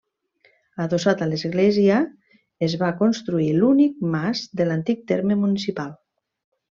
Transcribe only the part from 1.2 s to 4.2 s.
a l'església es va construir l'únic